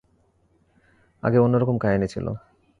[1.23, 2.31] আগে অন্যরকম কাহিনী ছিলো।